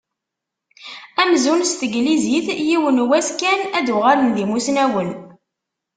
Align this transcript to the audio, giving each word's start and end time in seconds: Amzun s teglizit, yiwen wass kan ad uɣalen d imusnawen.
Amzun 1.21 1.61
s 1.69 1.71
teglizit, 1.79 2.47
yiwen 2.67 2.99
wass 3.09 3.29
kan 3.39 3.59
ad 3.77 3.87
uɣalen 3.95 4.29
d 4.35 4.37
imusnawen. 4.43 5.09